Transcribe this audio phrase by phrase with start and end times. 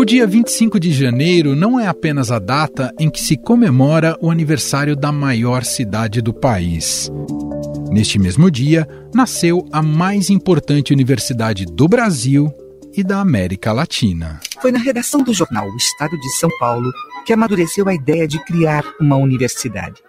[0.00, 4.30] O dia 25 de janeiro não é apenas a data em que se comemora o
[4.30, 7.12] aniversário da maior cidade do país.
[7.90, 12.50] Neste mesmo dia, nasceu a mais importante universidade do Brasil
[12.96, 14.40] e da América Latina.
[14.62, 16.90] Foi na redação do jornal O Estado de São Paulo
[17.26, 20.00] que amadureceu a ideia de criar uma universidade.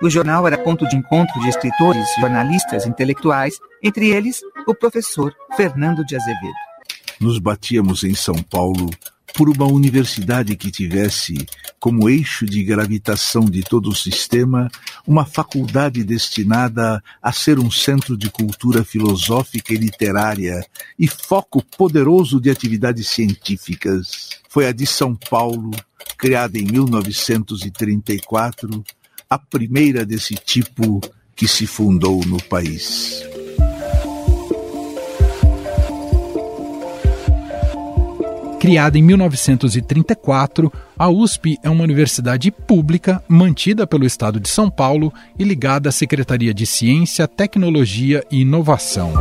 [0.00, 6.02] O jornal era ponto de encontro de escritores, jornalistas, intelectuais, entre eles o professor Fernando
[6.06, 6.54] de Azevedo.
[7.20, 8.88] Nos batíamos em São Paulo
[9.36, 11.46] por uma universidade que tivesse
[11.78, 14.70] como eixo de gravitação de todo o sistema
[15.06, 20.66] uma faculdade destinada a ser um centro de cultura filosófica e literária
[20.98, 24.30] e foco poderoso de atividades científicas.
[24.48, 25.72] Foi a de São Paulo,
[26.16, 28.82] criada em 1934,
[29.28, 30.98] a primeira desse tipo
[31.34, 33.35] que se fundou no país.
[38.58, 45.12] Criada em 1934, a USP é uma universidade pública mantida pelo Estado de São Paulo
[45.38, 49.12] e ligada à Secretaria de Ciência, Tecnologia e Inovação.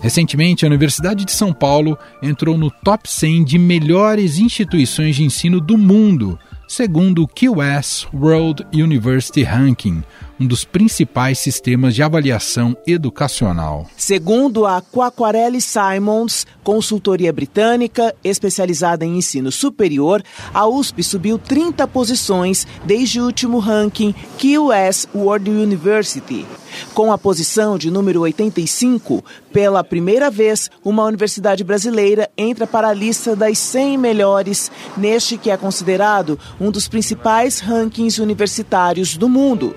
[0.00, 5.60] Recentemente, a Universidade de São Paulo entrou no top 100 de melhores instituições de ensino
[5.60, 10.02] do mundo, segundo o QS World University Ranking,
[10.40, 13.86] um dos principais sistemas de avaliação educacional.
[13.94, 20.22] Segundo a Quaquarelli Simons, consultoria britânica especializada em ensino superior,
[20.54, 26.46] a USP subiu 30 posições desde o último ranking QS World University.
[26.94, 32.94] Com a posição de número 85, pela primeira vez, uma universidade brasileira entra para a
[32.94, 39.74] lista das 100 melhores, neste que é considerado um dos principais rankings universitários do mundo.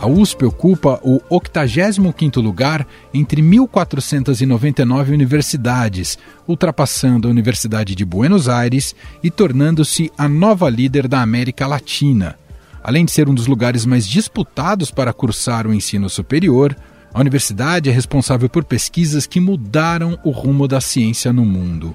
[0.00, 8.96] A USP ocupa o 85º lugar entre 1.499 universidades, ultrapassando a Universidade de Buenos Aires
[9.22, 12.38] e tornando-se a nova líder da América Latina.
[12.82, 16.74] Além de ser um dos lugares mais disputados para cursar o ensino superior,
[17.12, 21.94] a universidade é responsável por pesquisas que mudaram o rumo da ciência no mundo.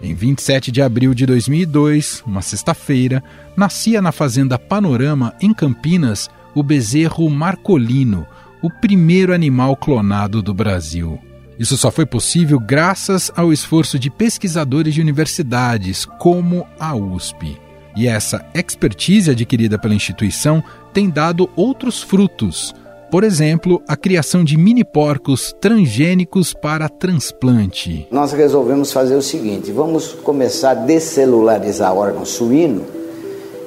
[0.00, 3.24] Em 27 de abril de 2002, uma sexta-feira,
[3.56, 8.26] nascia na Fazenda Panorama, em Campinas, o bezerro marcolino,
[8.62, 11.18] o primeiro animal clonado do Brasil.
[11.58, 17.58] Isso só foi possível graças ao esforço de pesquisadores de universidades, como a USP.
[17.96, 20.62] E essa expertise adquirida pela instituição
[20.92, 22.74] tem dado outros frutos.
[23.10, 28.06] Por exemplo, a criação de mini porcos transgênicos para transplante.
[28.10, 32.99] Nós resolvemos fazer o seguinte: vamos começar a descelularizar órgão suíno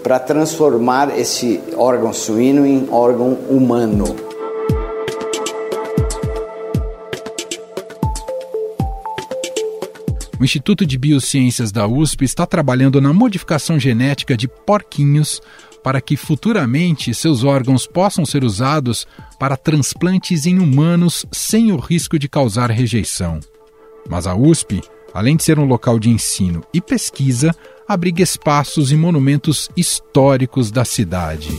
[0.03, 4.15] para transformar esse órgão suíno em órgão humano.
[10.39, 15.41] O Instituto de Biociências da USP está trabalhando na modificação genética de porquinhos
[15.81, 19.07] para que futuramente seus órgãos possam ser usados
[19.39, 23.39] para transplantes em humanos sem o risco de causar rejeição.
[24.09, 24.81] Mas a USP,
[25.13, 27.55] além de ser um local de ensino e pesquisa,
[27.87, 31.49] abriga espaços e monumentos históricos da cidade.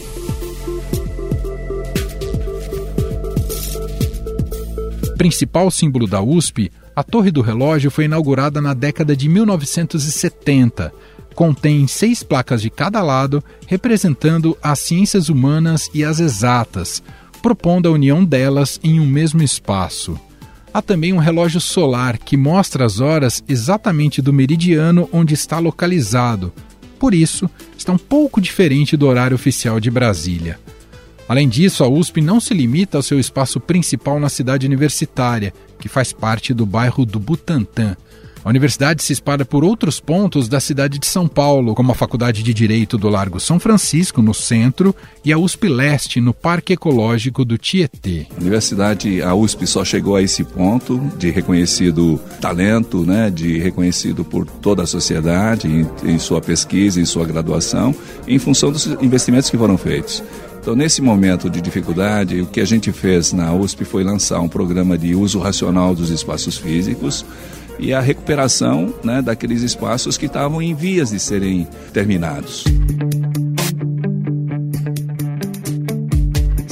[5.16, 10.92] Principal símbolo da USP, a Torre do Relógio foi inaugurada na década de 1970.
[11.34, 17.02] Contém seis placas de cada lado, representando as ciências humanas e as exatas,
[17.42, 20.18] propondo a união delas em um mesmo espaço.
[20.74, 26.52] Há também um relógio solar que mostra as horas exatamente do meridiano onde está localizado.
[26.98, 27.48] Por isso,
[27.78, 30.58] está um pouco diferente do horário oficial de Brasília.
[31.28, 35.88] Além disso, a USP não se limita ao seu espaço principal na cidade universitária, que
[35.88, 37.96] faz parte do bairro do Butantã,
[38.44, 42.42] a universidade se espalha por outros pontos da cidade de São Paulo, como a Faculdade
[42.42, 44.94] de Direito do Largo São Francisco, no centro,
[45.24, 48.26] e a USP Leste, no Parque Ecológico do Tietê.
[48.36, 54.22] A universidade, a USP só chegou a esse ponto de reconhecido talento, né, de reconhecido
[54.26, 57.94] por toda a sociedade em, em sua pesquisa, em sua graduação,
[58.28, 60.22] em função dos investimentos que foram feitos.
[60.60, 64.48] Então, nesse momento de dificuldade, o que a gente fez na USP foi lançar um
[64.48, 67.24] programa de uso racional dos espaços físicos,
[67.78, 72.64] e a recuperação né, daqueles espaços que estavam em vias de serem terminados.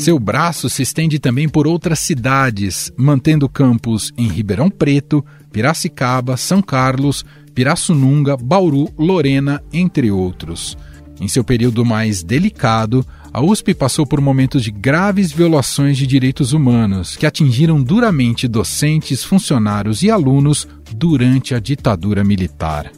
[0.02, 6.60] Seu braço se estende também por outras cidades, mantendo campos em Ribeirão Preto, Piracicaba, São
[6.60, 7.25] Carlos,
[7.55, 10.76] Pirassununga, Bauru, Lorena, entre outros.
[11.20, 16.52] Em seu período mais delicado, a USP passou por momentos de graves violações de direitos
[16.52, 22.90] humanos que atingiram duramente docentes, funcionários e alunos durante a ditadura militar.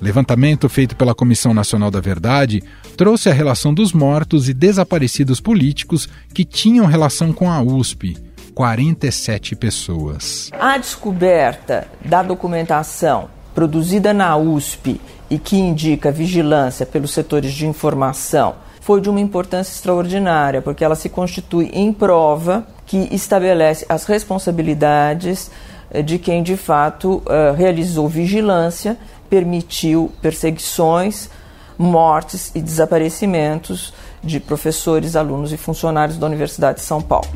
[0.00, 2.62] Levantamento feito pela Comissão Nacional da Verdade
[2.96, 8.16] trouxe a relação dos mortos e desaparecidos políticos que tinham relação com a USP.
[8.54, 10.50] 47 pessoas.
[10.58, 18.54] A descoberta da documentação produzida na USP e que indica vigilância pelos setores de informação
[18.80, 25.50] foi de uma importância extraordinária, porque ela se constitui em prova que estabelece as responsabilidades
[26.02, 28.96] de quem de fato uh, realizou vigilância,
[29.28, 31.28] permitiu perseguições,
[31.78, 37.28] mortes e desaparecimentos de professores, alunos e funcionários da Universidade de São Paulo.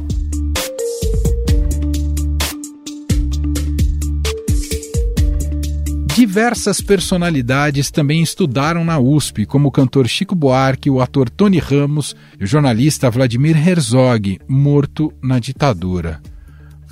[6.21, 12.15] Diversas personalidades também estudaram na USP, como o cantor Chico Buarque, o ator Tony Ramos
[12.39, 16.21] e o jornalista Vladimir Herzog, morto na ditadura.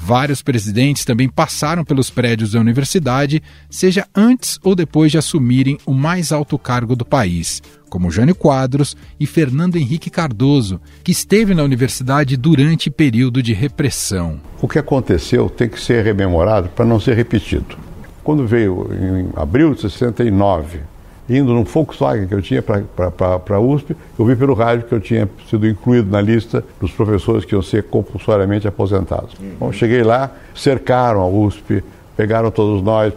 [0.01, 5.93] Vários presidentes também passaram pelos prédios da universidade, seja antes ou depois de assumirem o
[5.93, 7.61] mais alto cargo do país,
[7.91, 14.41] como Jânio Quadros e Fernando Henrique Cardoso, que esteve na universidade durante período de repressão.
[14.63, 17.77] O que aconteceu tem que ser rememorado para não ser repetido.
[18.23, 20.79] Quando veio em abril de 69,
[21.29, 25.01] indo num Volkswagen que eu tinha para a USP, eu vi pelo rádio que eu
[25.01, 29.35] tinha sido incluído na lista dos professores que iam ser compulsoriamente aposentados.
[29.39, 29.53] Uhum.
[29.61, 31.83] Bom, cheguei lá, cercaram a USP,
[32.17, 33.13] pegaram todos nós,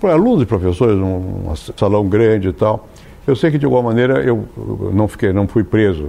[0.00, 2.88] para alunos e professores, num, um salão grande e tal.
[3.26, 4.46] Eu sei que de alguma maneira eu
[4.92, 6.08] não fiquei, não fui preso,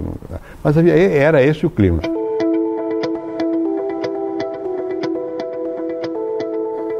[0.62, 2.00] mas havia, era esse o clima.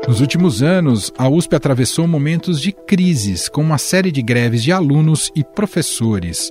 [0.08, 4.72] Nos últimos anos, a USP atravessou momentos de crises, com uma série de greves de
[4.72, 6.50] alunos e professores.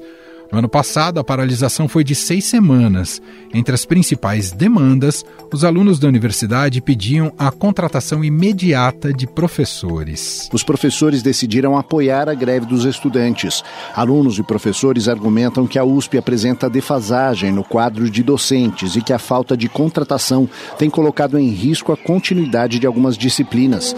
[0.52, 3.22] No ano passado, a paralisação foi de seis semanas.
[3.54, 10.50] Entre as principais demandas, os alunos da universidade pediam a contratação imediata de professores.
[10.54, 13.64] Os professores decidiram apoiar a greve dos estudantes.
[13.94, 19.14] Alunos e professores argumentam que a USP apresenta defasagem no quadro de docentes e que
[19.14, 23.94] a falta de contratação tem colocado em risco a continuidade de algumas disciplinas.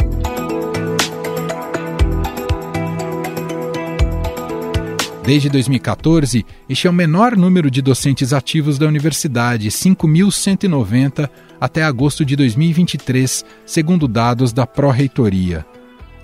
[5.30, 11.30] Desde 2014, este é o menor número de docentes ativos da universidade, 5.190
[11.62, 15.64] até agosto de 2023, segundo dados da Pró-Reitoria.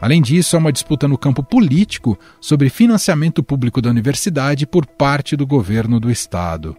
[0.02, 5.36] Além disso, há uma disputa no campo político sobre financiamento público da universidade por parte
[5.36, 6.75] do governo do estado.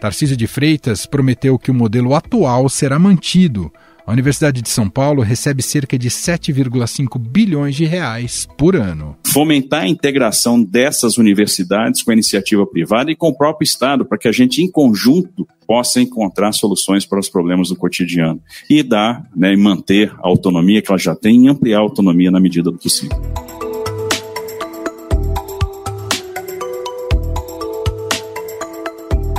[0.00, 3.72] Tarcísio de Freitas prometeu que o modelo atual será mantido,
[4.06, 9.16] a Universidade de São Paulo recebe cerca de 7,5 bilhões de reais por ano.
[9.26, 14.18] Fomentar a integração dessas universidades com a iniciativa privada e com o próprio Estado, para
[14.18, 19.24] que a gente, em conjunto, possa encontrar soluções para os problemas do cotidiano e dar
[19.34, 22.70] né, e manter a autonomia que ela já tem e ampliar a autonomia na medida
[22.70, 23.18] do possível.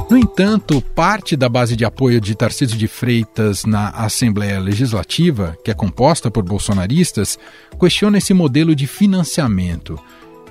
[0.08, 5.72] No entanto, parte da base de apoio de Tarcísio de Freitas na Assembleia Legislativa, que
[5.72, 7.40] é composta por bolsonaristas,
[7.80, 10.00] questiona esse modelo de financiamento.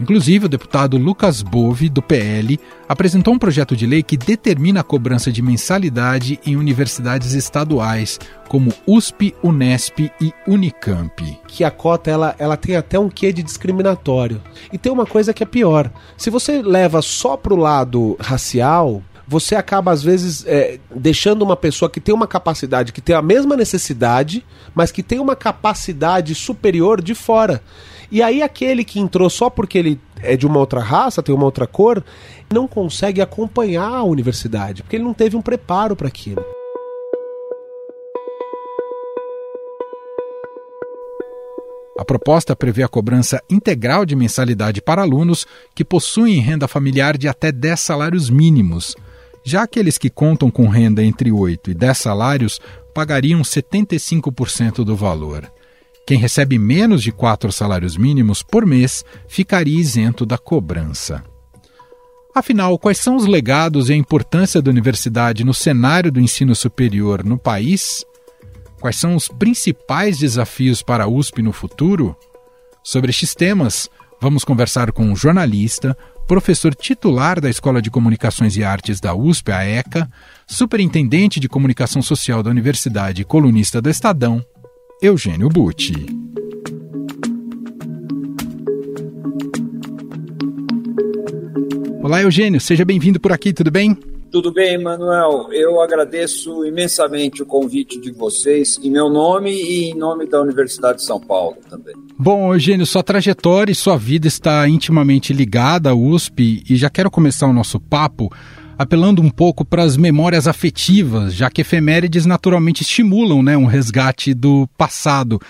[0.01, 2.59] Inclusive, o deputado Lucas Bove, do PL,
[2.89, 8.75] apresentou um projeto de lei que determina a cobrança de mensalidade em universidades estaduais, como
[8.89, 11.39] USP, Unesp e Unicamp.
[11.47, 14.43] Que a cota ela, ela tem até um quê de discriminatório.
[14.73, 19.01] E tem uma coisa que é pior: se você leva só para o lado racial,
[19.27, 23.23] você acaba, às vezes, é, deixando uma pessoa que tem uma capacidade, que tem a
[23.23, 27.63] mesma necessidade, mas que tem uma capacidade superior de fora.
[28.11, 31.45] E aí, aquele que entrou só porque ele é de uma outra raça, tem uma
[31.45, 32.05] outra cor,
[32.53, 36.45] não consegue acompanhar a universidade, porque ele não teve um preparo para aquilo.
[41.97, 47.29] A proposta prevê a cobrança integral de mensalidade para alunos que possuem renda familiar de
[47.29, 48.97] até 10 salários mínimos.
[49.45, 52.61] Já aqueles que contam com renda entre 8 e 10 salários
[52.95, 55.53] pagariam 75% do valor.
[56.07, 61.23] Quem recebe menos de 4 salários mínimos por mês ficaria isento da cobrança.
[62.35, 67.23] Afinal, quais são os legados e a importância da universidade no cenário do ensino superior
[67.23, 68.05] no país?
[68.81, 72.17] Quais são os principais desafios para a USP no futuro?
[72.83, 73.89] Sobre estes temas,
[74.21, 79.53] vamos conversar com um jornalista, professor titular da Escola de Comunicações e Artes da USP,
[79.53, 80.11] a ECA,
[80.47, 84.45] superintendente de comunicação social da Universidade e colunista do Estadão,
[85.03, 86.07] Eugênio Butti.
[92.03, 93.97] Olá, Eugênio, seja bem-vindo por aqui, tudo bem?
[94.35, 95.53] Tudo bem, Manuel.
[95.53, 100.99] Eu agradeço imensamente o convite de vocês, em meu nome e em nome da Universidade
[100.99, 101.95] de São Paulo também.
[102.19, 107.13] Bom, Eugênio, sua trajetória e sua vida está intimamente ligada à USP e já quero
[107.13, 108.29] começar o nosso papo
[108.77, 114.35] apelando um pouco para as memórias afetivas, já que efemérides naturalmente estimulam né, um resgate
[114.35, 115.41] do passado.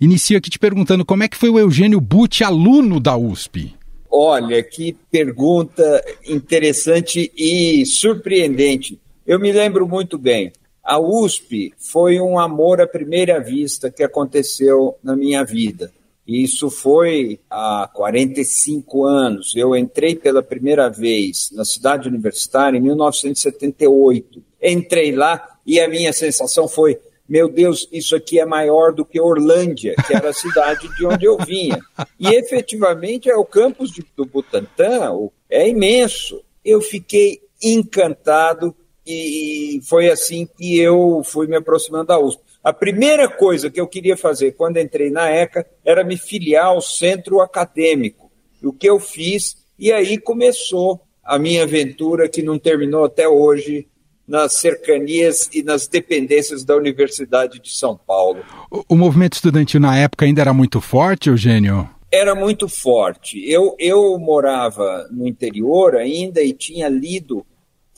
[0.00, 3.74] Inicio aqui te perguntando como é que foi o Eugênio Butti, aluno da USP?
[4.16, 8.96] Olha, que pergunta interessante e surpreendente.
[9.26, 10.52] Eu me lembro muito bem.
[10.84, 15.92] A USP foi um amor à primeira vista que aconteceu na minha vida.
[16.24, 19.52] Isso foi há 45 anos.
[19.56, 24.40] Eu entrei pela primeira vez na cidade universitária em 1978.
[24.62, 29.20] Entrei lá e a minha sensação foi: meu Deus, isso aqui é maior do que
[29.20, 31.80] Orlândia, que era a cidade de onde eu vinha.
[32.20, 35.10] E efetivamente é o campus de, do Butantã,
[35.48, 36.42] é imenso.
[36.62, 38.76] Eu fiquei encantado
[39.06, 42.42] e foi assim que eu fui me aproximando da USP.
[42.62, 46.80] A primeira coisa que eu queria fazer quando entrei na ECA era me filiar ao
[46.80, 48.30] centro acadêmico.
[48.62, 53.86] O que eu fiz, e aí começou a minha aventura que não terminou até hoje
[54.26, 58.42] nas cercanias e nas dependências da Universidade de São Paulo.
[58.70, 61.88] O, o movimento estudantil na época ainda era muito forte, Eugênio?
[62.10, 63.40] Era muito forte.
[63.50, 67.44] Eu, eu morava no interior ainda e tinha lido,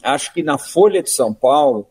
[0.03, 1.89] acho que na Folha de São Paulo,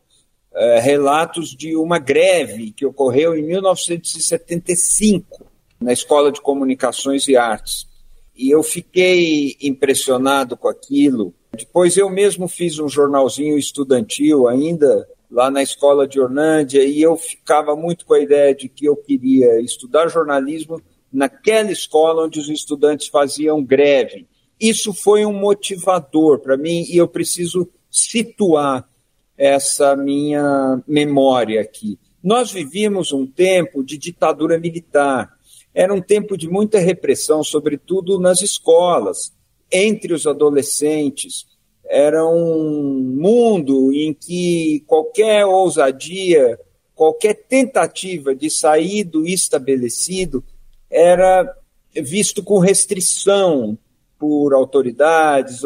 [0.54, 5.46] eh, relatos de uma greve que ocorreu em 1975
[5.80, 7.86] na Escola de Comunicações e Artes.
[8.34, 15.50] E eu fiquei impressionado com aquilo depois eu mesmo fiz um jornalzinho estudantil ainda lá
[15.50, 19.60] na escola de Orlândia e eu ficava muito com a ideia de que eu queria
[19.60, 20.80] estudar jornalismo
[21.12, 24.26] naquela escola onde os estudantes faziam greve.
[24.60, 28.88] Isso foi um motivador para mim e eu preciso situar
[29.36, 31.98] essa minha memória aqui.
[32.22, 35.30] Nós vivíamos um tempo de ditadura militar.
[35.74, 39.35] Era um tempo de muita repressão, sobretudo nas escolas
[39.70, 41.46] entre os adolescentes.
[41.88, 46.58] Era um mundo em que qualquer ousadia,
[46.94, 50.42] qualquer tentativa de sair do estabelecido
[50.90, 51.54] era
[51.94, 53.78] visto com restrição
[54.18, 55.60] por autoridades.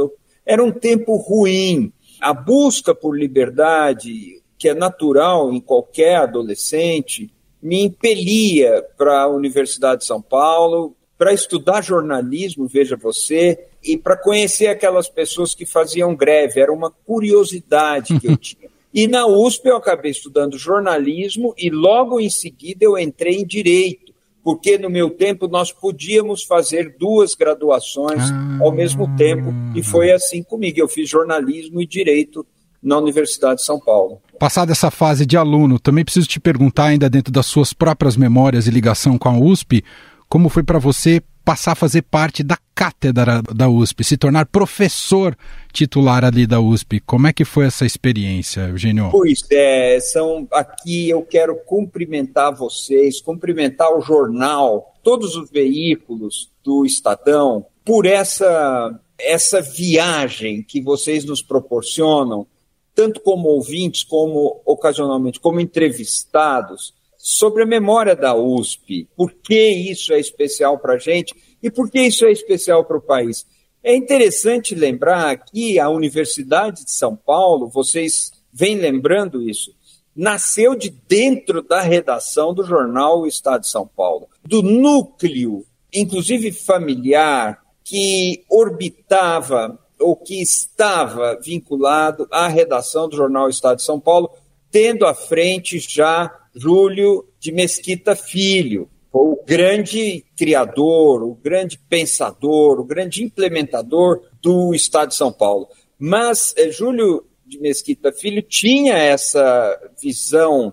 [0.45, 1.93] Era um tempo ruim.
[2.21, 10.01] A busca por liberdade, que é natural em qualquer adolescente, me impelia para a Universidade
[10.01, 16.15] de São Paulo, para estudar jornalismo, veja você, e para conhecer aquelas pessoas que faziam
[16.15, 16.61] greve.
[16.61, 18.69] Era uma curiosidade que eu tinha.
[18.93, 24.13] E na USP eu acabei estudando jornalismo e logo em seguida eu entrei em direito,
[24.43, 28.59] porque no meu tempo nós podíamos fazer duas graduações ah.
[28.61, 30.81] ao mesmo tempo e foi assim comigo.
[30.81, 32.45] Eu fiz jornalismo e direito
[32.83, 34.21] na Universidade de São Paulo.
[34.39, 38.67] Passada essa fase de aluno, também preciso te perguntar, ainda dentro das suas próprias memórias
[38.67, 39.85] e ligação com a USP,
[40.29, 45.37] como foi para você passar a fazer parte da cátedra da USP, se tornar professor
[45.73, 47.01] titular ali da USP.
[47.01, 49.09] Como é que foi essa experiência, Eugênio?
[49.11, 56.87] Pois é, são aqui eu quero cumprimentar vocês, cumprimentar o jornal, todos os veículos do
[56.87, 62.47] Estadão por essa essa viagem que vocês nos proporcionam,
[62.95, 69.07] tanto como ouvintes como ocasionalmente como entrevistados sobre a memória da USP.
[69.15, 72.97] Por que isso é especial para a gente e por que isso é especial para
[72.97, 73.47] o país?
[73.85, 79.75] É interessante lembrar que a Universidade de São Paulo, vocês vêm lembrando isso,
[80.17, 86.53] nasceu de dentro da redação do jornal o Estado de São Paulo, do núcleo, inclusive
[86.53, 94.31] familiar, que orbitava ou que estava vinculado à redação do jornal Estado de São Paulo,
[94.71, 102.85] tendo à frente já Júlio de Mesquita Filho, o grande criador, o grande pensador, o
[102.85, 105.69] grande implementador do Estado de São Paulo.
[105.99, 110.73] Mas é, Júlio de Mesquita Filho tinha essa visão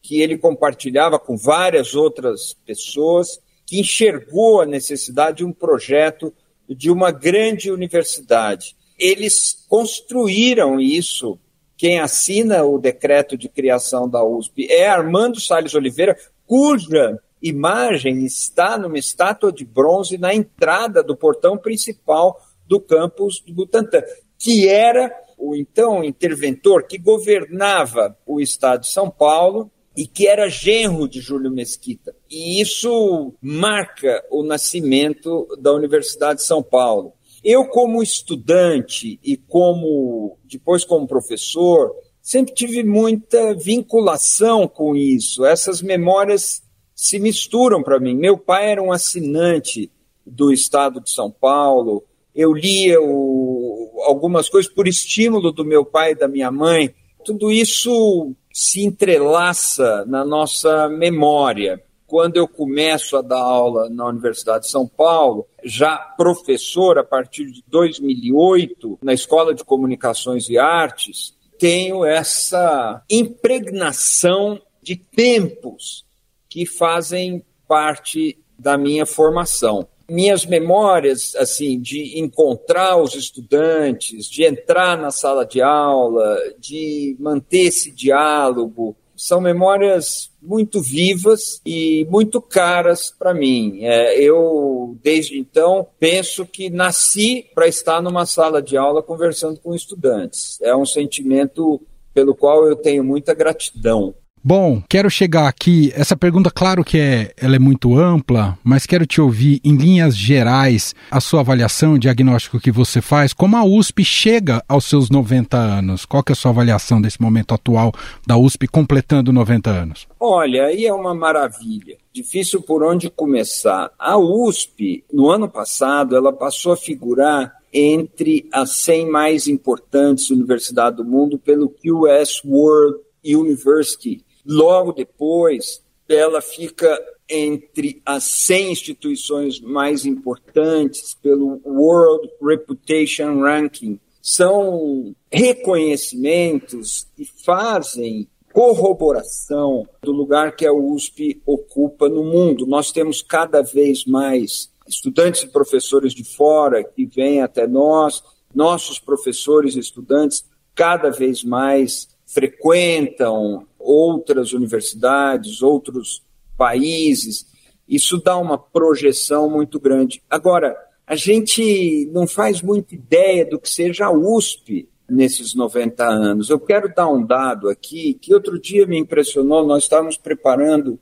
[0.00, 6.32] que ele compartilhava com várias outras pessoas, que enxergou a necessidade de um projeto
[6.68, 8.76] de uma grande universidade.
[8.98, 11.38] Eles construíram isso
[11.82, 18.78] quem assina o decreto de criação da USP é Armando Salles Oliveira, cuja imagem está
[18.78, 24.00] numa estátua de bronze na entrada do portão principal do campus do Butantã,
[24.38, 30.48] que era o então interventor que governava o estado de São Paulo e que era
[30.48, 32.14] genro de Júlio Mesquita.
[32.30, 37.12] E isso marca o nascimento da Universidade de São Paulo.
[37.44, 45.44] Eu, como estudante e como depois como professor, sempre tive muita vinculação com isso.
[45.44, 46.62] Essas memórias
[46.94, 48.14] se misturam para mim.
[48.14, 49.90] Meu pai era um assinante
[50.24, 52.04] do Estado de São Paulo.
[52.32, 56.94] Eu lia o, algumas coisas por estímulo do meu pai e da minha mãe.
[57.24, 61.82] Tudo isso se entrelaça na nossa memória.
[62.12, 67.50] Quando eu começo a dar aula na Universidade de São Paulo, já professor a partir
[67.50, 76.04] de 2008 na Escola de Comunicações e Artes, tenho essa impregnação de tempos
[76.50, 79.88] que fazem parte da minha formação.
[80.06, 87.68] Minhas memórias, assim, de encontrar os estudantes, de entrar na sala de aula, de manter
[87.68, 93.78] esse diálogo, são memórias muito vivas e muito caras para mim.
[93.84, 99.76] É, eu, desde então, penso que nasci para estar numa sala de aula conversando com
[99.76, 100.60] estudantes.
[100.60, 101.80] É um sentimento
[102.12, 104.12] pelo qual eu tenho muita gratidão.
[104.44, 105.92] Bom, quero chegar aqui.
[105.94, 110.16] Essa pergunta, claro que é, ela é muito ampla, mas quero te ouvir em linhas
[110.16, 115.10] gerais a sua avaliação, o diagnóstico que você faz, como a USP chega aos seus
[115.10, 116.04] 90 anos.
[116.04, 117.92] Qual que é a sua avaliação desse momento atual
[118.26, 120.08] da USP completando 90 anos?
[120.18, 121.96] Olha, aí é uma maravilha.
[122.12, 123.92] Difícil por onde começar.
[123.96, 130.96] A USP, no ano passado, ela passou a figurar entre as 100 mais importantes universidades
[130.96, 140.04] do mundo pelo QS World University Logo depois, ela fica entre as 100 instituições mais
[140.04, 143.98] importantes pelo World Reputation Ranking.
[144.20, 152.66] São reconhecimentos que fazem corroboração do lugar que a USP ocupa no mundo.
[152.66, 158.22] Nós temos cada vez mais estudantes e professores de fora que vêm até nós,
[158.54, 160.44] nossos professores e estudantes
[160.74, 166.22] cada vez mais frequentam outras universidades, outros
[166.56, 167.46] países.
[167.88, 170.22] Isso dá uma projeção muito grande.
[170.30, 176.48] Agora, a gente não faz muita ideia do que seja a USP nesses 90 anos.
[176.48, 179.66] Eu quero dar um dado aqui que outro dia me impressionou.
[179.66, 180.98] Nós estávamos preparando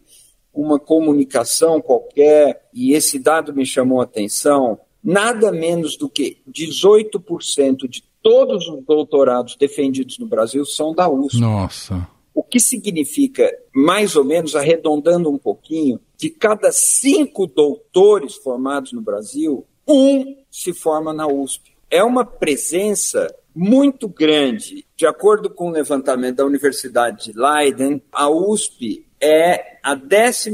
[0.53, 4.81] uma comunicação qualquer e esse dado me chamou a atenção.
[5.03, 11.41] Nada menos do que 18% de todos os doutorados defendidos no Brasil são da USP.
[11.41, 12.07] Nossa.
[12.35, 19.01] O que significa, mais ou menos, arredondando um pouquinho, que cada cinco doutores formados no
[19.01, 21.73] Brasil, um se forma na USP.
[21.91, 24.87] É uma presença muito grande.
[24.97, 30.51] De acordo com o levantamento da Universidade de Leiden, a USP é a 12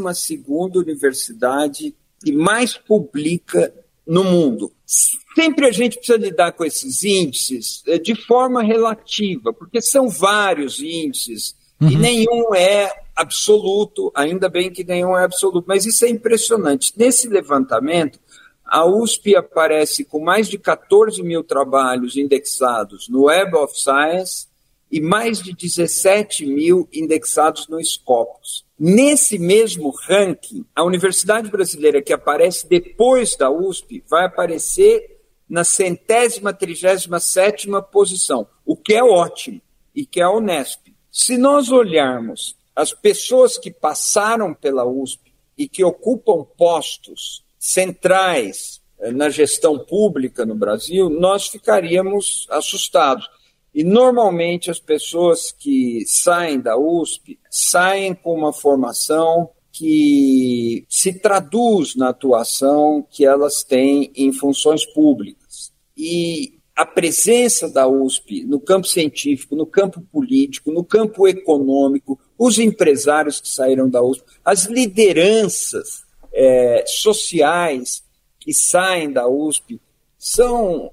[0.74, 3.72] universidade que mais publica
[4.06, 4.72] no mundo.
[4.86, 10.80] Sempre a gente precisa lidar com esses índices eh, de forma relativa, porque são vários
[10.80, 11.90] índices Uhum.
[11.90, 16.92] E nenhum é absoluto, ainda bem que nenhum é absoluto, mas isso é impressionante.
[16.96, 18.18] Nesse levantamento,
[18.64, 24.48] a USP aparece com mais de 14 mil trabalhos indexados no Web of Science
[24.90, 28.64] e mais de 17 mil indexados no Scopus.
[28.78, 35.16] Nesse mesmo ranking, a Universidade Brasileira, que aparece depois da USP, vai aparecer
[35.48, 39.60] na centésima, trigésima sétima posição, o que é ótimo
[39.94, 40.85] e que é Unesp.
[41.18, 49.10] Se nós olharmos as pessoas que passaram pela USP e que ocupam postos centrais eh,
[49.12, 53.26] na gestão pública no Brasil, nós ficaríamos assustados.
[53.74, 61.96] E normalmente as pessoas que saem da USP saem com uma formação que se traduz
[61.96, 65.72] na atuação que elas têm em funções públicas.
[65.96, 72.58] E a presença da USP no campo científico, no campo político, no campo econômico, os
[72.58, 78.04] empresários que saíram da USP, as lideranças é, sociais
[78.38, 79.80] que saem da USP,
[80.18, 80.92] são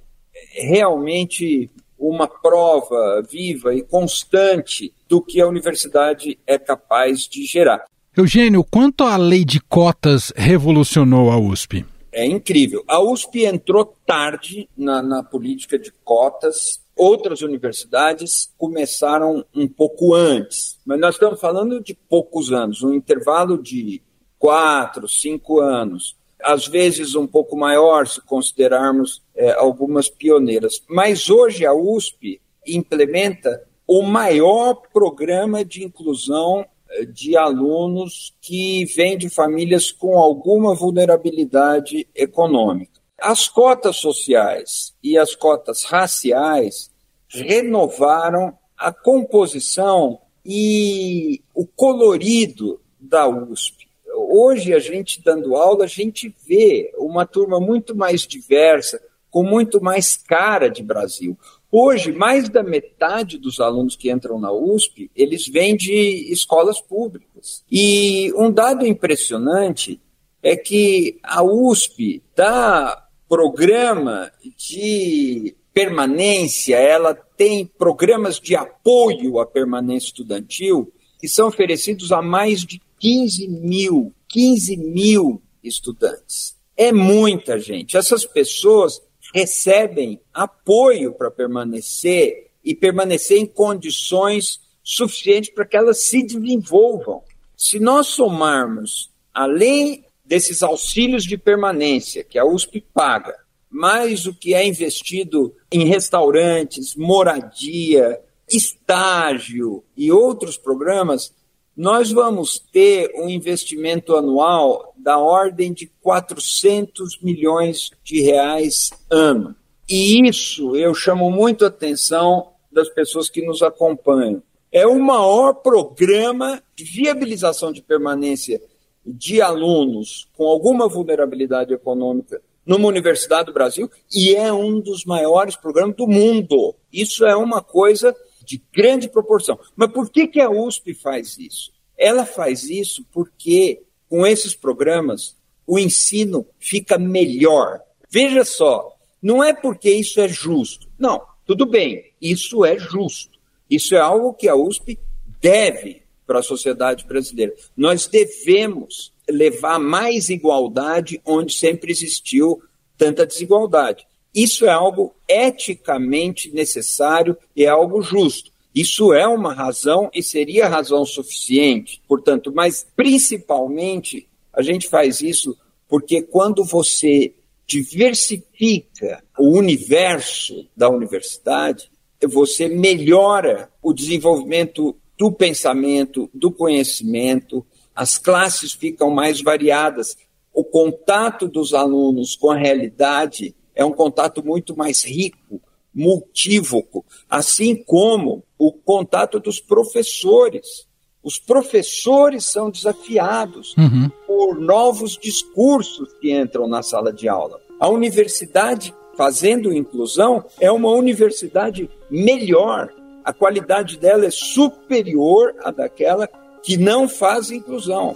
[0.53, 1.69] realmente
[1.99, 7.85] uma prova viva e constante do que a universidade é capaz de gerar.
[8.15, 11.85] Eugênio, quanto a lei de cotas revolucionou a USP?
[12.13, 12.83] É incrível.
[12.87, 16.81] A USP entrou tarde na, na política de cotas.
[16.95, 23.57] Outras universidades começaram um pouco antes, mas nós estamos falando de poucos anos, um intervalo
[23.57, 23.99] de
[24.37, 30.83] quatro, cinco anos, às vezes um pouco maior se considerarmos é, algumas pioneiras.
[30.87, 36.65] Mas hoje a USP implementa o maior programa de inclusão
[37.13, 43.01] de alunos que vêm de famílias com alguma vulnerabilidade econômica.
[43.19, 46.91] as cotas sociais e as cotas raciais
[47.29, 53.87] renovaram a composição e o colorido da USP.
[54.15, 59.81] Hoje, a gente dando aula, a gente vê uma turma muito mais diversa, com muito
[59.81, 61.37] mais cara de Brasil.
[61.75, 67.63] Hoje, mais da metade dos alunos que entram na USP, eles vêm de escolas públicas.
[67.71, 69.99] E um dado impressionante
[70.43, 80.09] é que a USP dá programa de permanência, ela tem programas de apoio à permanência
[80.09, 86.55] estudantil que são oferecidos a mais de 15 mil, 15 mil estudantes.
[86.77, 87.97] É muita gente.
[87.97, 89.01] Essas pessoas
[89.33, 97.23] recebem apoio para permanecer e permanecer em condições suficientes para que elas se desenvolvam.
[97.57, 103.35] Se nós somarmos, além desses auxílios de permanência que a USP paga,
[103.69, 111.33] mais o que é investido em restaurantes, moradia, estágio e outros programas,
[111.75, 119.55] nós vamos ter um investimento anual da ordem de 400 milhões de reais ano.
[119.89, 124.41] E isso eu chamo muito a atenção das pessoas que nos acompanham.
[124.71, 128.61] É o maior programa de viabilização de permanência
[129.05, 135.55] de alunos com alguma vulnerabilidade econômica numa universidade do Brasil e é um dos maiores
[135.55, 136.75] programas do mundo.
[136.91, 139.59] Isso é uma coisa de grande proporção.
[139.75, 141.71] Mas por que, que a USP faz isso?
[141.97, 143.83] Ela faz isso porque,
[144.13, 147.81] com esses programas, o ensino fica melhor.
[148.11, 150.87] Veja só, não é porque isso é justo.
[150.99, 153.39] Não, tudo bem, isso é justo.
[153.67, 154.99] Isso é algo que a USP
[155.41, 157.55] deve para a sociedade brasileira.
[157.75, 162.61] Nós devemos levar mais igualdade onde sempre existiu
[162.95, 164.05] tanta desigualdade.
[164.31, 168.51] Isso é algo eticamente necessário e é algo justo.
[168.73, 175.57] Isso é uma razão e seria razão suficiente, portanto, mas principalmente a gente faz isso
[175.87, 177.35] porque quando você
[177.67, 181.91] diversifica o universo da universidade,
[182.27, 190.17] você melhora o desenvolvimento do pensamento, do conhecimento, as classes ficam mais variadas,
[190.53, 195.61] o contato dos alunos com a realidade é um contato muito mais rico,
[195.93, 200.87] multívoco, assim como o contato dos professores.
[201.21, 204.09] Os professores são desafiados uhum.
[204.25, 207.59] por novos discursos que entram na sala de aula.
[207.77, 212.89] A universidade, fazendo inclusão, é uma universidade melhor.
[213.21, 216.29] A qualidade dela é superior à daquela
[216.61, 218.15] que não faz inclusão.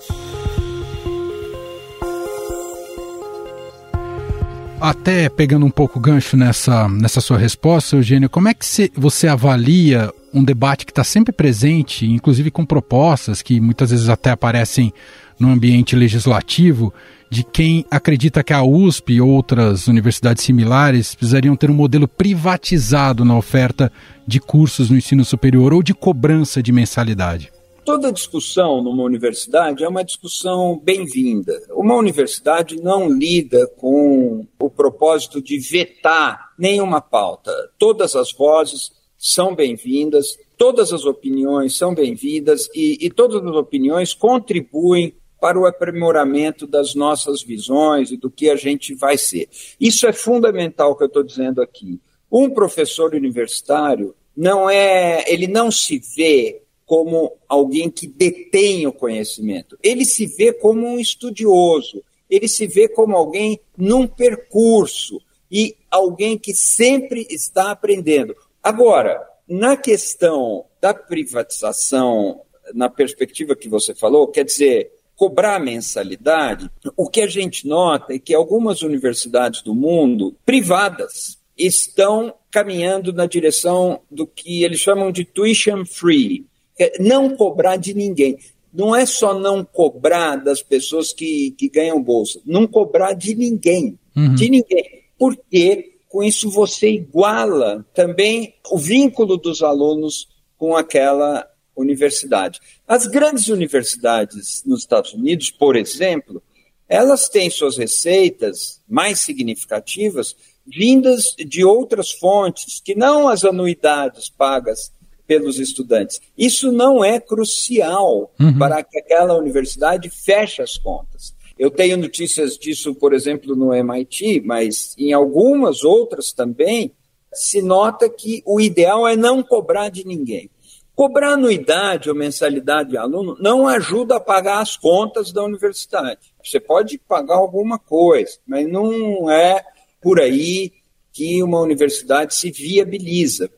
[4.79, 10.13] Até pegando um pouco gancho nessa, nessa sua resposta, Eugênio, como é que você avalia
[10.33, 14.93] um debate que está sempre presente, inclusive com propostas que muitas vezes até aparecem
[15.39, 16.93] no ambiente legislativo,
[17.29, 23.23] de quem acredita que a USP e outras universidades similares precisariam ter um modelo privatizado
[23.23, 23.91] na oferta
[24.25, 27.51] de cursos no ensino superior ou de cobrança de mensalidade?
[27.87, 31.53] toda discussão numa universidade é uma discussão bem-vinda.
[31.69, 37.49] Uma universidade não lida com o propósito de vetar nenhuma pauta.
[37.79, 44.13] Todas as vozes são bem-vindas, todas as opiniões são bem-vindas e, e todas as opiniões
[44.13, 49.49] contribuem para o aprimoramento das nossas visões e do que a gente vai ser.
[49.79, 51.99] Isso é fundamental que eu estou dizendo aqui.
[52.31, 59.77] Um professor universitário não é, ele não se vê como alguém que detém o conhecimento.
[59.83, 66.37] Ele se vê como um estudioso, ele se vê como alguém num percurso e alguém
[66.37, 68.35] que sempre está aprendendo.
[68.67, 72.41] Agora, na questão da privatização,
[72.73, 78.19] na perspectiva que você falou, quer dizer, cobrar mensalidade, o que a gente nota é
[78.19, 85.23] que algumas universidades do mundo, privadas, estão caminhando na direção do que eles chamam de
[85.23, 86.45] tuition free,
[86.77, 88.37] é, não cobrar de ninguém.
[88.73, 93.97] Não é só não cobrar das pessoas que, que ganham bolsa, não cobrar de ninguém.
[94.13, 94.35] Uhum.
[94.35, 95.03] De ninguém.
[95.17, 102.59] Porque com isso você iguala também o vínculo dos alunos com aquela universidade.
[102.87, 106.41] As grandes universidades nos Estados Unidos, por exemplo,
[106.89, 114.91] elas têm suas receitas mais significativas vindas de outras fontes, que não as anuidades pagas
[115.25, 116.19] pelos estudantes.
[116.37, 118.57] Isso não é crucial uhum.
[118.57, 121.35] para que aquela universidade feche as contas.
[121.57, 126.91] Eu tenho notícias disso, por exemplo, no MIT, mas em algumas outras também
[127.33, 130.49] se nota que o ideal é não cobrar de ninguém.
[130.95, 136.33] Cobrar anuidade ou mensalidade de aluno não ajuda a pagar as contas da universidade.
[136.43, 139.63] Você pode pagar alguma coisa, mas não é
[140.01, 140.73] por aí
[141.13, 143.49] que uma universidade se viabiliza.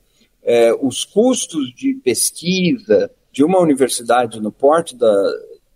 [0.43, 5.13] É, os custos de pesquisa de uma universidade no porte da,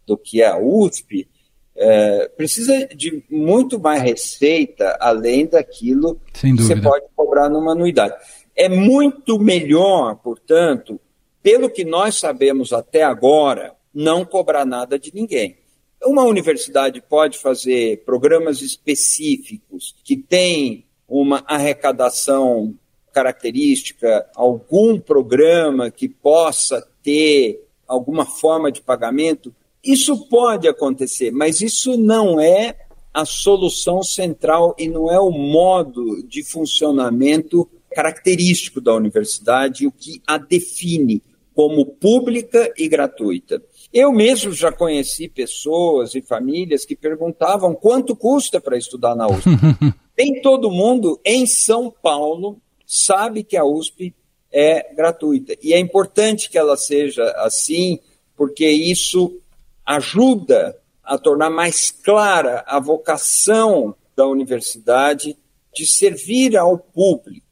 [0.05, 1.27] do que é a USP
[1.75, 8.15] é, precisa de muito mais receita além daquilo que você pode cobrar numa anuidade.
[8.55, 10.99] É muito melhor, portanto,
[11.41, 15.57] pelo que nós sabemos até agora, não cobrar nada de ninguém.
[16.03, 22.75] Uma universidade pode fazer programas específicos que têm uma arrecadação
[23.12, 29.53] característica, algum programa que possa ter alguma forma de pagamento,
[29.84, 32.76] isso pode acontecer, mas isso não é
[33.13, 40.22] a solução central e não é o modo de funcionamento característico da universidade, o que
[40.26, 41.22] a define
[41.54, 43.62] como pública e gratuita.
[43.93, 49.50] Eu mesmo já conheci pessoas e famílias que perguntavam quanto custa para estudar na USP.
[50.17, 54.15] Nem todo mundo em São Paulo sabe que a USP
[54.52, 55.56] é gratuita.
[55.62, 58.00] E é importante que ela seja assim,
[58.36, 59.39] porque isso
[59.86, 65.38] ajuda a tornar mais clara a vocação da universidade
[65.74, 67.46] de servir ao público,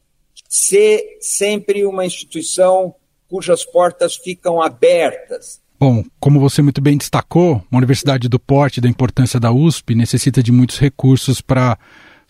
[0.48, 2.96] ser sempre uma instituição
[3.28, 5.62] cujas portas ficam abertas.
[5.80, 10.44] Bom, como você muito bem destacou, uma universidade do porte da importância da USP necessita
[10.44, 11.78] de muitos recursos para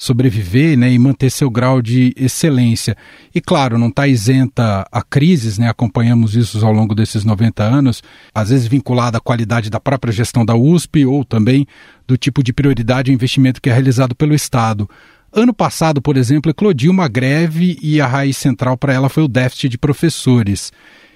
[0.01, 2.97] sobreviver né, e manter seu grau de excelência.
[3.35, 8.01] E claro, não está isenta a crises, né, acompanhamos isso ao longo desses 90 anos,
[8.33, 11.67] às vezes vinculada à qualidade da própria gestão da USP ou também
[12.07, 14.89] do tipo de prioridade e investimento que é realizado pelo Estado.
[15.31, 19.27] Ano passado, por exemplo, eclodiu uma greve e a raiz central para ela foi o
[19.27, 20.73] déficit de professores.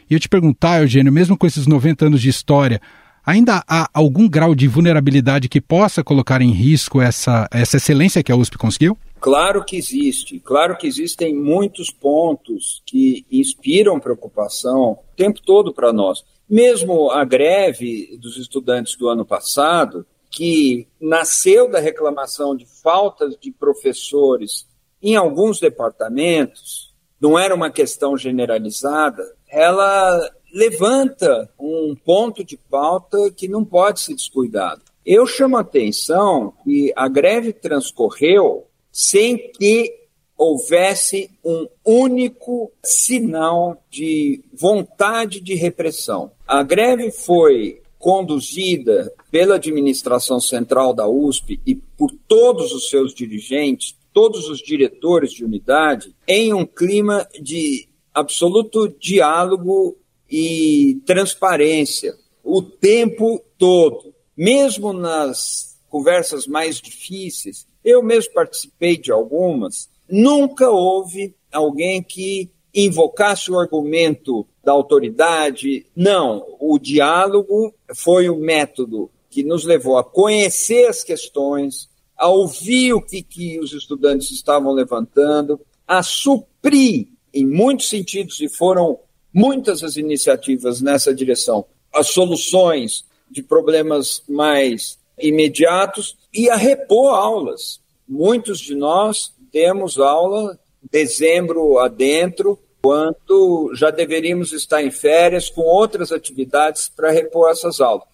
[0.08, 2.80] E eu te perguntar, Eugênio, mesmo com esses 90 anos de história,
[3.26, 8.32] Ainda há algum grau de vulnerabilidade que possa colocar em risco essa, essa excelência que
[8.32, 8.98] a USP conseguiu?
[9.20, 15.92] Claro que existe, claro que existem muitos pontos que inspiram preocupação o tempo todo para
[15.92, 16.24] nós.
[16.48, 23.52] Mesmo a greve dos estudantes do ano passado, que nasceu da reclamação de faltas de
[23.52, 24.68] professores
[25.02, 33.46] em alguns departamentos, não era uma questão generalizada, ela levanta um ponto de pauta que
[33.46, 34.82] não pode ser descuidado.
[35.06, 39.94] Eu chamo a atenção que a greve transcorreu sem que
[40.38, 46.32] houvesse um único sinal de vontade de repressão.
[46.48, 53.94] A greve foi conduzida pela administração central da USP e por todos os seus dirigentes,
[54.14, 59.98] todos os diretores de unidade, em um clima de absoluto diálogo
[60.30, 67.66] e transparência o tempo todo, mesmo nas conversas mais difíceis.
[67.84, 69.90] Eu mesmo participei de algumas.
[70.10, 75.86] Nunca houve alguém que invocasse o argumento da autoridade.
[75.96, 82.94] Não, o diálogo foi o método que nos levou a conhecer as questões, a ouvir
[82.94, 89.00] o que, que os estudantes estavam levantando, a suprir, em muitos sentidos, e foram
[89.36, 97.82] muitas as iniciativas nessa direção, as soluções de problemas mais imediatos e a repor aulas.
[98.08, 100.58] Muitos de nós temos aula
[100.90, 108.08] dezembro adentro, quanto já deveríamos estar em férias com outras atividades para repor essas aulas.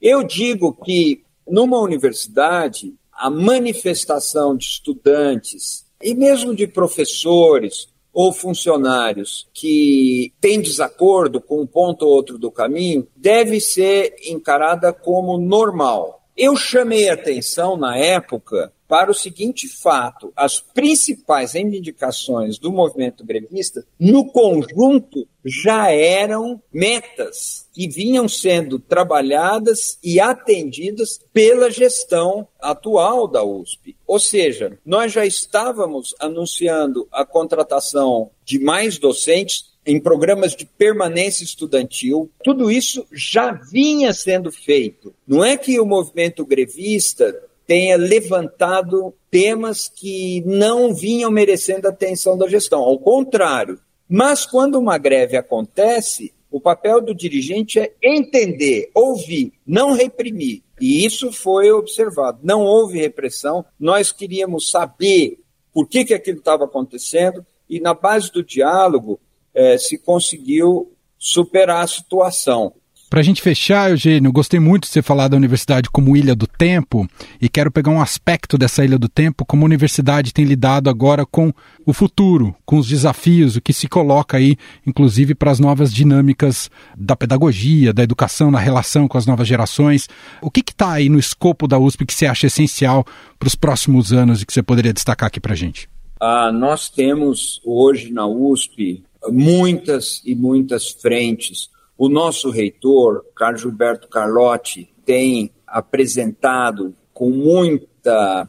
[0.00, 7.88] Eu digo que numa universidade, a manifestação de estudantes e mesmo de professores
[8.20, 14.92] ou funcionários que têm desacordo com um ponto ou outro do caminho deve ser encarada
[14.92, 16.28] como normal.
[16.36, 23.86] Eu chamei atenção na época para o seguinte fato: as principais reivindicações do movimento grevista,
[24.00, 33.44] no conjunto, já eram metas que vinham sendo trabalhadas e atendidas pela gestão atual da
[33.44, 33.94] USP.
[34.06, 41.44] Ou seja, nós já estávamos anunciando a contratação de mais docentes em programas de permanência
[41.44, 42.30] estudantil.
[42.44, 45.14] Tudo isso já vinha sendo feito.
[45.26, 52.36] Não é que o movimento grevista tenha levantado temas que não vinham merecendo a atenção
[52.36, 53.78] da gestão, ao contrário.
[54.08, 60.62] Mas quando uma greve acontece, O papel do dirigente é entender, ouvir, não reprimir.
[60.80, 62.38] E isso foi observado.
[62.42, 63.64] Não houve repressão.
[63.78, 65.38] Nós queríamos saber
[65.72, 69.20] por que, que aquilo estava acontecendo e, na base do diálogo,
[69.54, 72.72] eh, se conseguiu superar a situação.
[73.08, 76.46] Para a gente fechar, Eugênio, gostei muito de você falar da universidade como ilha do
[76.46, 77.08] tempo
[77.40, 81.24] e quero pegar um aspecto dessa ilha do tempo, como a universidade tem lidado agora
[81.24, 81.50] com
[81.86, 86.70] o futuro, com os desafios, o que se coloca aí, inclusive para as novas dinâmicas
[86.98, 90.06] da pedagogia, da educação, na relação com as novas gerações.
[90.42, 93.06] O que está aí no escopo da USP que você acha essencial
[93.38, 95.88] para os próximos anos e que você poderia destacar aqui para a gente?
[96.20, 104.06] Ah, nós temos hoje na USP muitas e muitas frentes o nosso reitor, Carlos Gilberto
[104.06, 108.48] Carlotti, tem apresentado com muita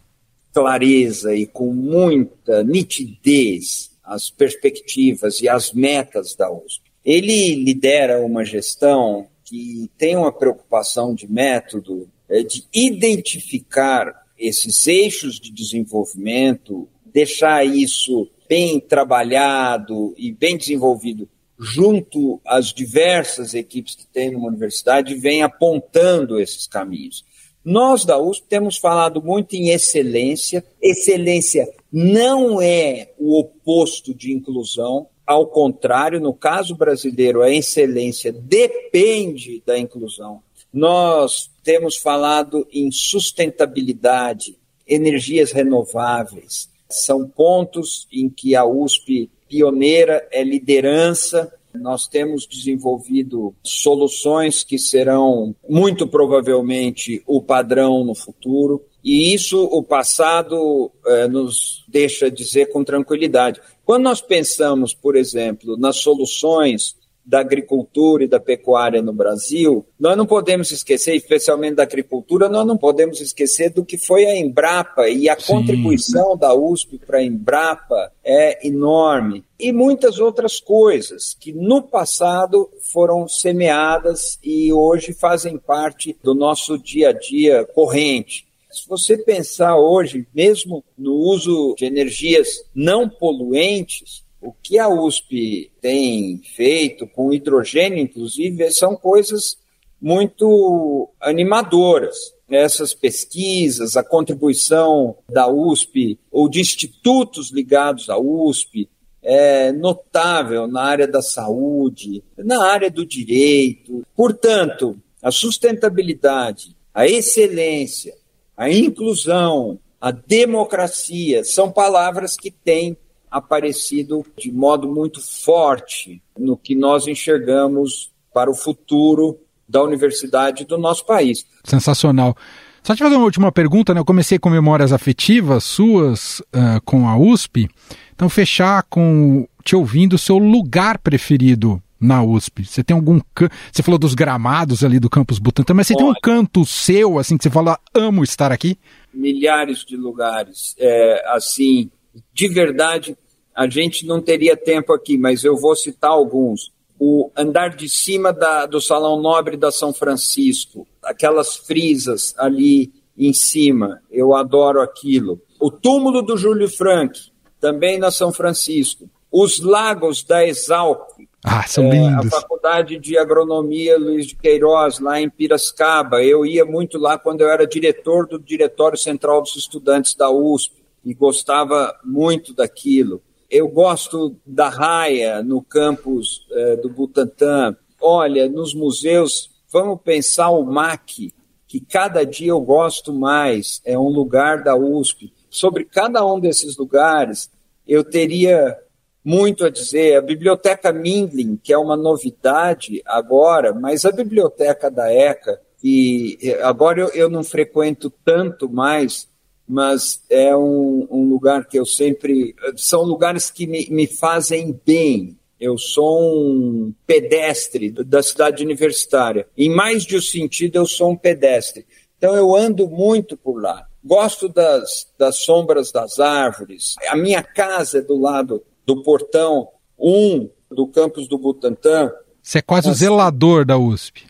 [0.53, 6.83] clareza e com muita nitidez as perspectivas e as metas da USP.
[7.03, 15.39] Ele lidera uma gestão que tem uma preocupação de método é, de identificar esses eixos
[15.39, 21.27] de desenvolvimento, deixar isso bem trabalhado e bem desenvolvido
[21.59, 27.25] junto às diversas equipes que tem numa universidade, vem apontando esses caminhos.
[27.63, 30.63] Nós da USP temos falado muito em excelência.
[30.81, 39.61] Excelência não é o oposto de inclusão, ao contrário, no caso brasileiro, a excelência depende
[39.63, 40.41] da inclusão.
[40.73, 46.67] Nós temos falado em sustentabilidade, energias renováveis.
[46.89, 51.51] São pontos em que a USP pioneira, é liderança.
[51.73, 58.83] Nós temos desenvolvido soluções que serão muito provavelmente o padrão no futuro.
[59.03, 63.61] E isso o passado eh, nos deixa dizer com tranquilidade.
[63.85, 66.95] Quando nós pensamos, por exemplo, nas soluções
[67.29, 72.65] da agricultura e da pecuária no Brasil, nós não podemos esquecer, especialmente da agricultura, nós
[72.65, 75.53] não podemos esquecer do que foi a Embrapa e a Sim.
[75.53, 79.45] contribuição da USP para a Embrapa é enorme.
[79.59, 86.79] E muitas outras coisas que no passado foram semeadas e hoje fazem parte do nosso
[86.79, 88.47] dia a dia corrente.
[88.71, 95.71] Se você pensar hoje, mesmo no uso de energias não poluentes, o que a USP
[95.81, 99.57] tem feito com hidrogênio, inclusive, são coisas
[100.01, 102.33] muito animadoras.
[102.49, 108.89] Essas pesquisas, a contribuição da USP ou de institutos ligados à USP
[109.21, 114.03] é notável na área da saúde, na área do direito.
[114.15, 118.15] Portanto, a sustentabilidade, a excelência,
[118.55, 122.97] a inclusão, a democracia são palavras que têm
[123.29, 130.77] aparecido de modo muito forte no que nós enxergamos para o futuro da universidade do
[130.77, 131.45] nosso país.
[131.63, 132.35] Sensacional.
[132.81, 133.99] Só te fazer uma última pergunta, né?
[133.99, 137.69] Eu comecei com memórias afetivas suas uh, com a USP.
[138.15, 142.65] Então, fechar com te ouvindo o seu lugar preferido na USP?
[142.65, 143.49] Você tem algum can...
[143.71, 147.19] Você falou dos gramados ali do campus Butantã, mas você Olha, tem um canto seu,
[147.19, 148.77] assim, que você fala, amo estar aqui?
[149.13, 150.75] Milhares de lugares.
[150.79, 151.91] É, assim,
[152.33, 153.17] de verdade,
[153.55, 156.71] a gente não teria tempo aqui, mas eu vou citar alguns.
[156.99, 163.33] O andar de cima da, do Salão Nobre da São Francisco, aquelas frisas ali em
[163.33, 165.41] cima, eu adoro aquilo.
[165.59, 167.19] O túmulo do Júlio Frank,
[167.59, 169.09] também na São Francisco.
[169.31, 171.01] Os lagos da Exalc,
[171.45, 172.33] ah, são é, lindos.
[172.33, 176.23] A Faculdade de Agronomia Luiz de Queiroz, lá em Piracicaba.
[176.23, 180.78] Eu ia muito lá quando eu era diretor do Diretório Central dos Estudantes da USP
[181.03, 183.21] e gostava muito daquilo.
[183.49, 187.75] Eu gosto da raia no campus é, do Butantã.
[187.99, 191.33] Olha, nos museus, vamos pensar o MAC,
[191.67, 195.33] que cada dia eu gosto mais, é um lugar da USP.
[195.49, 197.49] Sobre cada um desses lugares,
[197.87, 198.77] eu teria
[199.23, 200.17] muito a dizer.
[200.17, 207.01] A Biblioteca Mindlin, que é uma novidade agora, mas a Biblioteca da ECA, e agora
[207.01, 209.28] eu, eu não frequento tanto mais,
[209.69, 212.55] mas é um, um, lugar que eu sempre.
[212.75, 215.37] São lugares que me, me fazem bem.
[215.59, 219.47] Eu sou um pedestre da cidade universitária.
[219.55, 221.85] Em mais de um sentido, eu sou um pedestre.
[222.17, 223.85] Então, eu ando muito por lá.
[224.03, 226.95] Gosto das, das sombras das árvores.
[227.07, 232.11] A minha casa é do lado do portão 1 do campus do Butantã.
[232.49, 234.25] Você é quase o zelador da USP.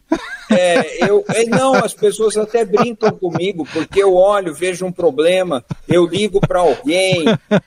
[0.51, 5.63] É, eu, é, não, as pessoas até brincam comigo, porque eu olho, vejo um problema,
[5.87, 7.23] eu ligo para alguém,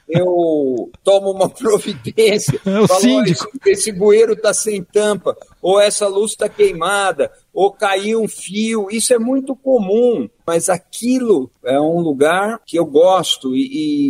[0.07, 3.49] eu tomo uma providência, é o falo, síndico.
[3.63, 5.35] Esse, esse bueiro está sem tampa.
[5.63, 8.89] ou essa luz está queimada, ou caiu um fio.
[8.91, 13.63] Isso é muito comum, mas aquilo é um lugar que eu gosto e,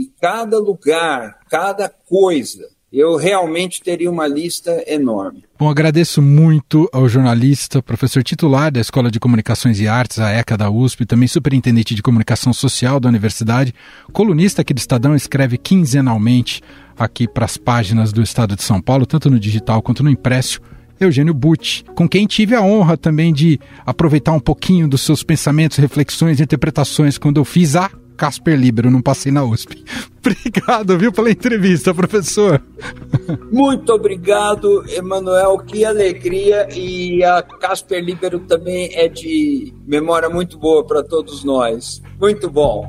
[0.06, 5.44] e cada lugar, cada coisa eu realmente teria uma lista enorme.
[5.58, 10.56] Bom, agradeço muito ao jornalista, professor titular da Escola de Comunicações e Artes, a ECA
[10.56, 13.74] da USP, também superintendente de comunicação social da universidade,
[14.12, 16.60] colunista aqui do Estadão, escreve quinzenalmente
[16.98, 20.60] aqui para as páginas do Estado de São Paulo, tanto no digital quanto no impresso.
[21.00, 25.78] Eugênio Butti, com quem tive a honra também de aproveitar um pouquinho dos seus pensamentos,
[25.78, 27.90] reflexões e interpretações quando eu fiz a
[28.22, 29.84] Casper Libero, não passei na USP.
[30.24, 32.62] Obrigado, viu, pela entrevista, professor.
[33.50, 35.58] Muito obrigado, Emanuel.
[35.58, 36.68] Que alegria.
[36.72, 42.00] E a Casper Libero também é de memória muito boa para todos nós.
[42.20, 42.88] Muito bom.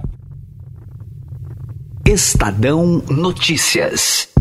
[2.05, 4.32] Estadão Notícias.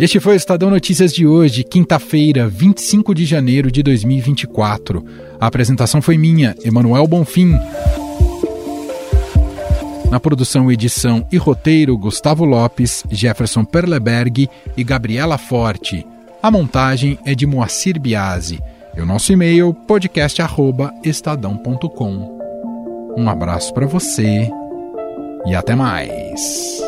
[0.00, 5.04] Este foi o Estadão Notícias de hoje, quinta-feira, 25 de janeiro de 2024.
[5.38, 7.52] A apresentação foi minha, Emanuel Bonfim.
[10.10, 16.06] Na produção, edição e roteiro, Gustavo Lopes, Jefferson Perleberg e Gabriela Forte.
[16.42, 18.58] A montagem é de Moacir Biasi.
[18.96, 22.40] E o nosso e-mail, podcast.estadão.com.
[23.18, 24.50] Um abraço para você
[25.44, 26.80] e até mais.